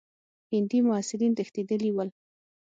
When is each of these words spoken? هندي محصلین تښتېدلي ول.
هندي 0.51 0.77
محصلین 0.87 1.31
تښتېدلي 1.37 1.89
ول. 1.93 2.09